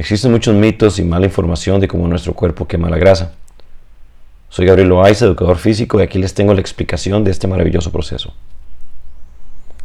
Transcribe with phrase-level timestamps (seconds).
[0.00, 3.32] Existen muchos mitos y mala información de cómo nuestro cuerpo quema la grasa.
[4.48, 8.32] Soy Gabriel Loaiza, educador físico, y aquí les tengo la explicación de este maravilloso proceso.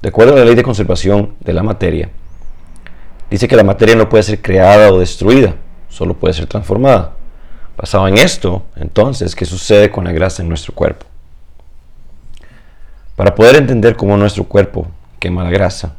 [0.02, 2.12] De acuerdo a la ley de conservación de la materia,
[3.30, 5.56] dice que la materia no puede ser creada o destruida,
[5.90, 7.12] solo puede ser transformada.
[7.76, 11.06] Basado en esto, entonces, ¿qué sucede con la grasa en nuestro cuerpo?
[13.18, 14.88] Para poder entender cómo nuestro cuerpo
[15.20, 15.98] quema la grasa,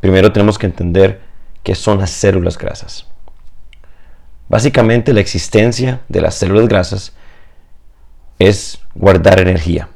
[0.00, 1.20] primero tenemos que entender
[1.62, 3.09] qué son las células grasas.
[4.50, 7.12] Básicamente la existencia de las células grasas
[8.40, 9.88] es guardar energía.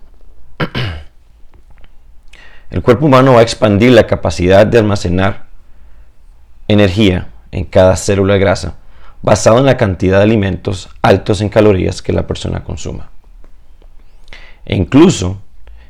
[2.71, 5.47] El cuerpo humano va a expandir la capacidad de almacenar
[6.69, 8.77] energía en cada célula grasa
[9.23, 13.11] basado en la cantidad de alimentos altos en calorías que la persona consuma.
[14.66, 15.43] E incluso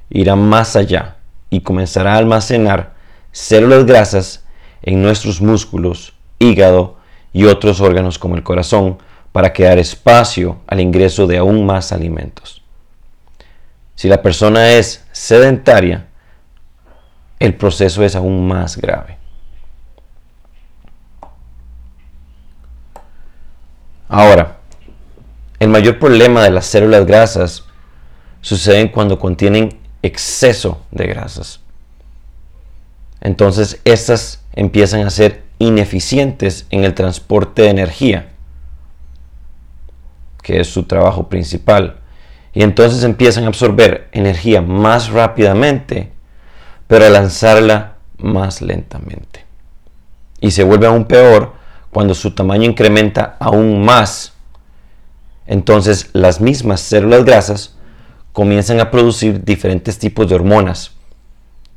[0.08, 1.16] irá más allá
[1.50, 2.94] y comenzará a almacenar
[3.30, 4.42] células grasas
[4.80, 7.03] en nuestros músculos, hígado
[7.34, 8.96] y otros órganos como el corazón
[9.32, 12.62] para crear espacio al ingreso de aún más alimentos.
[13.96, 16.06] Si la persona es sedentaria,
[17.40, 19.18] el proceso es aún más grave.
[24.08, 24.58] Ahora,
[25.58, 27.64] el mayor problema de las células grasas
[28.40, 31.60] sucede cuando contienen exceso de grasas.
[33.20, 38.32] Entonces, estas empiezan a ser ineficientes en el transporte de energía,
[40.42, 41.96] que es su trabajo principal.
[42.52, 46.12] Y entonces empiezan a absorber energía más rápidamente,
[46.86, 49.44] pero a lanzarla más lentamente.
[50.40, 51.54] Y se vuelve aún peor
[51.90, 54.34] cuando su tamaño incrementa aún más,
[55.46, 57.76] entonces las mismas células grasas
[58.32, 60.92] comienzan a producir diferentes tipos de hormonas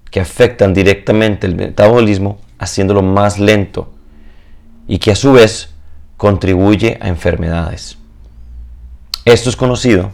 [0.10, 3.92] que afectan directamente el metabolismo haciéndolo más lento
[4.88, 5.74] y que a su vez
[6.18, 7.98] contribuye a enfermedades.
[9.26, 10.12] Esto es conocido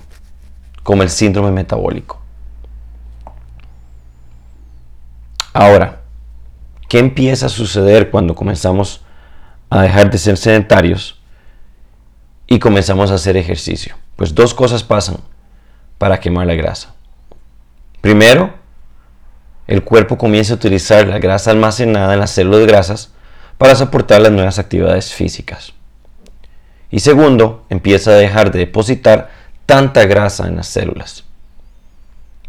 [0.83, 2.19] como el síndrome metabólico.
[5.53, 6.01] Ahora,
[6.89, 9.03] ¿qué empieza a suceder cuando comenzamos
[9.73, 11.19] a dejar de ser sedentarios
[12.45, 13.95] y comenzamos a hacer ejercicio.
[14.15, 15.17] Pues dos cosas pasan
[15.97, 16.93] para quemar la grasa.
[17.99, 18.53] Primero,
[19.73, 23.11] el cuerpo comienza a utilizar la grasa almacenada en las células grasas
[23.57, 25.73] para soportar las nuevas actividades físicas.
[26.91, 29.31] Y segundo, empieza a dejar de depositar
[29.65, 31.23] tanta grasa en las células.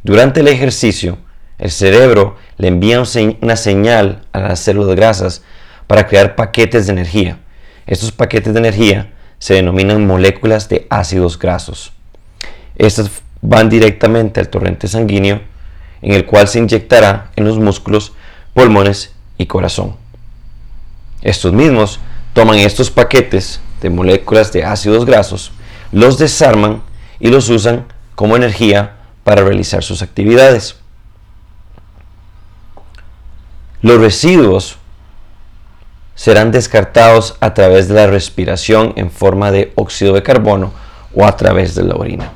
[0.03, 1.17] Durante el ejercicio,
[1.57, 3.03] el cerebro le envía
[3.41, 5.43] una señal a las células grasas
[5.87, 7.39] para crear paquetes de energía.
[7.87, 11.95] Estos paquetes de energía se denominan moléculas de ácidos grasos.
[12.77, 13.11] Estas
[13.41, 15.54] van directamente al torrente sanguíneo
[16.05, 18.13] en el cual se inyectará en los músculos,
[18.53, 19.97] pulmones y corazón.
[21.23, 21.99] Estos mismos
[22.35, 25.51] toman estos paquetes de moléculas de ácidos grasos,
[25.93, 26.83] los desarman
[27.19, 30.77] y los usan como energía para realizar sus actividades.
[33.81, 34.77] Los residuos
[36.15, 40.73] serán descartados a través de la respiración en forma de óxido de carbono
[41.15, 42.33] o a través de la orina.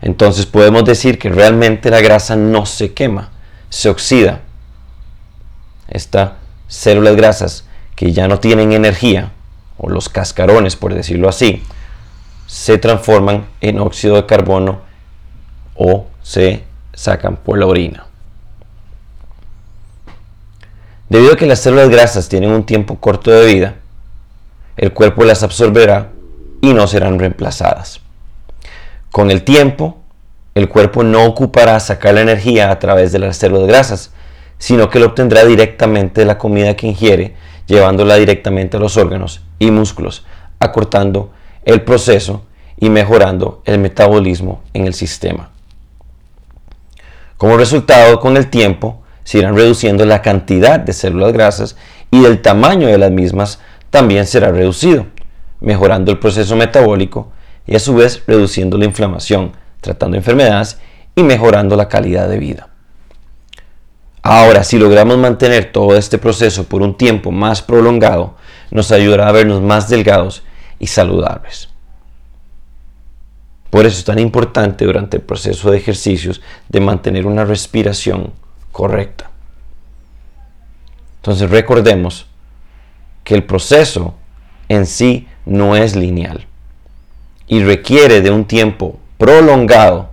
[0.00, 3.30] Entonces podemos decir que realmente la grasa no se quema,
[3.68, 4.40] se oxida.
[5.88, 6.32] Estas
[6.68, 7.64] células grasas
[7.96, 9.32] que ya no tienen energía,
[9.76, 11.62] o los cascarones por decirlo así,
[12.46, 14.80] se transforman en óxido de carbono
[15.74, 16.64] o se
[16.94, 18.06] sacan por la orina.
[21.08, 23.74] Debido a que las células grasas tienen un tiempo corto de vida,
[24.76, 26.10] el cuerpo las absorberá
[26.60, 28.00] y no serán reemplazadas.
[29.10, 29.98] Con el tiempo,
[30.54, 34.10] el cuerpo no ocupará sacar la energía a través de las células grasas,
[34.58, 37.34] sino que lo obtendrá directamente de la comida que ingiere,
[37.66, 40.26] llevándola directamente a los órganos y músculos,
[40.58, 41.30] acortando
[41.64, 42.44] el proceso
[42.76, 45.50] y mejorando el metabolismo en el sistema.
[47.36, 51.76] Como resultado, con el tiempo, se irán reduciendo la cantidad de células grasas
[52.10, 53.60] y el tamaño de las mismas
[53.90, 55.06] también será reducido,
[55.60, 57.30] mejorando el proceso metabólico
[57.68, 60.78] y a su vez reduciendo la inflamación, tratando enfermedades
[61.14, 62.70] y mejorando la calidad de vida.
[64.22, 68.36] Ahora, si logramos mantener todo este proceso por un tiempo más prolongado,
[68.70, 70.42] nos ayudará a vernos más delgados
[70.78, 71.68] y saludables.
[73.68, 78.32] Por eso es tan importante durante el proceso de ejercicios de mantener una respiración
[78.72, 79.30] correcta.
[81.16, 82.26] Entonces recordemos
[83.24, 84.14] que el proceso
[84.70, 86.47] en sí no es lineal
[87.48, 90.10] y requiere de un tiempo prolongado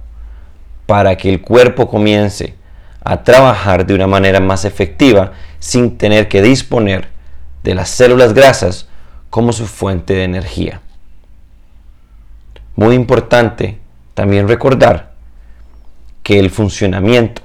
[0.85, 2.55] para que el cuerpo comience
[3.03, 7.09] a trabajar de una manera más efectiva sin tener que disponer
[7.63, 8.87] de las células grasas
[9.29, 10.81] como su fuente de energía.
[12.75, 13.79] Muy importante
[14.13, 15.13] también recordar
[16.23, 17.41] que el funcionamiento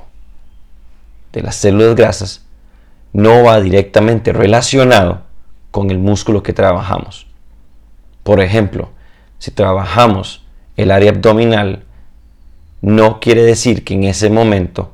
[1.33, 2.45] de las células grasas
[3.13, 5.23] no va directamente relacionado
[5.71, 7.27] con el músculo que trabajamos.
[8.23, 8.91] Por ejemplo,
[9.41, 10.45] si trabajamos
[10.77, 11.85] el área abdominal,
[12.83, 14.93] no quiere decir que en ese momento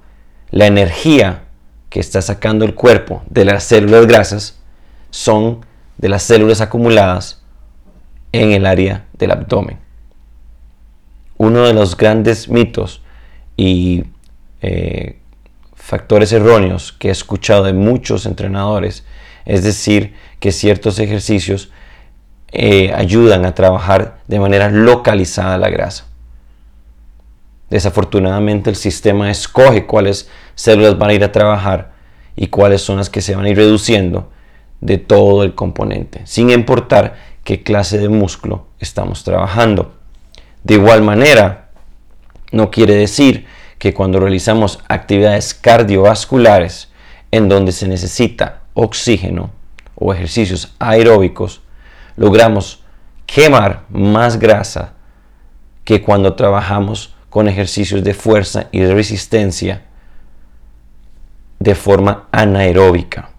[0.50, 1.44] la energía
[1.90, 4.60] que está sacando el cuerpo de las células grasas
[5.10, 5.66] son
[5.98, 7.42] de las células acumuladas
[8.32, 9.78] en el área del abdomen.
[11.38, 13.02] Uno de los grandes mitos
[13.56, 14.04] y
[14.62, 15.18] eh,
[15.74, 19.04] factores erróneos que he escuchado de muchos entrenadores
[19.44, 21.70] es decir que ciertos ejercicios
[22.52, 26.06] eh, ayudan a trabajar de manera localizada la grasa.
[27.70, 31.92] Desafortunadamente el sistema escoge cuáles células van a ir a trabajar
[32.36, 34.30] y cuáles son las que se van a ir reduciendo
[34.80, 39.94] de todo el componente, sin importar qué clase de músculo estamos trabajando.
[40.62, 41.70] De igual manera,
[42.52, 43.46] no quiere decir
[43.78, 46.90] que cuando realizamos actividades cardiovasculares
[47.30, 49.50] en donde se necesita oxígeno
[49.94, 51.62] o ejercicios aeróbicos,
[52.16, 52.82] logramos
[53.26, 54.94] quemar más grasa
[55.84, 59.82] que cuando trabajamos con ejercicios de fuerza y de resistencia
[61.58, 63.30] de forma anaeróbica.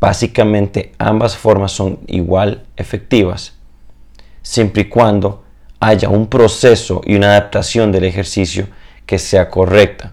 [0.00, 3.54] Básicamente ambas formas son igual efectivas,
[4.42, 5.44] siempre y cuando
[5.80, 8.68] haya un proceso y una adaptación del ejercicio
[9.06, 10.12] que sea correcta,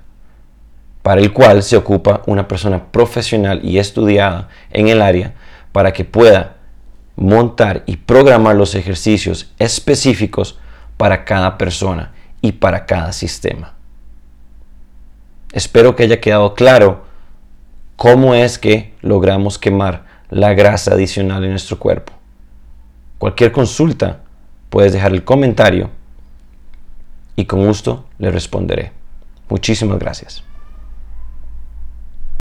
[1.01, 5.33] para el cual se ocupa una persona profesional y estudiada en el área
[5.71, 6.57] para que pueda
[7.21, 10.59] montar y programar los ejercicios específicos
[10.97, 13.75] para cada persona y para cada sistema.
[15.53, 17.03] Espero que haya quedado claro
[17.95, 22.13] cómo es que logramos quemar la grasa adicional en nuestro cuerpo.
[23.19, 24.21] Cualquier consulta
[24.69, 25.91] puedes dejar el comentario
[27.35, 28.93] y con gusto le responderé.
[29.47, 30.43] Muchísimas gracias.